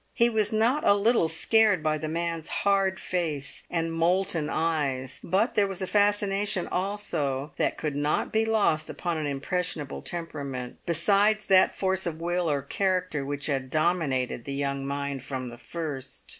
[0.15, 5.53] He was not a little scared by the man's hard face and molten eyes; but
[5.53, 11.45] there was a fascination also that could not be lost upon an impressionable temperament, besides
[11.45, 16.23] that force of will or character which had dominated the young mind from the first.